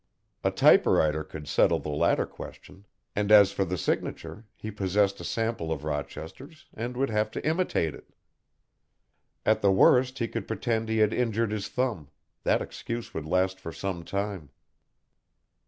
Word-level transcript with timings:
A 0.43 0.49
typewriter 0.49 1.23
could 1.23 1.47
settle 1.47 1.77
the 1.77 1.89
latter 1.91 2.25
question, 2.25 2.87
and 3.15 3.31
as 3.31 3.51
for 3.51 3.63
the 3.65 3.77
signature, 3.77 4.47
he 4.55 4.71
possessed 4.71 5.21
a 5.21 5.23
sample 5.23 5.71
of 5.71 5.83
Rochester's, 5.83 6.65
and 6.73 6.97
would 6.97 7.11
have 7.11 7.29
to 7.29 7.45
imitate 7.45 7.93
it. 7.93 8.11
At 9.45 9.61
the 9.61 9.71
worst 9.71 10.17
he 10.17 10.27
could 10.27 10.47
pretend 10.47 10.89
he 10.89 10.97
had 10.97 11.13
injured 11.13 11.51
his 11.51 11.67
thumb 11.67 12.09
that 12.45 12.63
excuse 12.63 13.13
would 13.13 13.27
last 13.27 13.59
for 13.59 13.71
some 13.71 14.03
time. 14.03 14.49